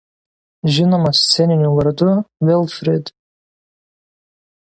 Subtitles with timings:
[0.75, 2.09] Žinomas sceniniu vardu
[2.49, 3.13] Wilfried.